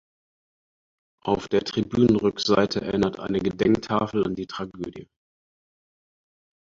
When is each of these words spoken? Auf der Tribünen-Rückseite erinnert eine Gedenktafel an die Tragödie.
Auf 1.23 1.47
der 1.47 1.63
Tribünen-Rückseite 1.63 2.81
erinnert 2.81 3.19
eine 3.19 3.37
Gedenktafel 3.37 4.25
an 4.25 4.33
die 4.33 4.47
Tragödie. 4.47 5.07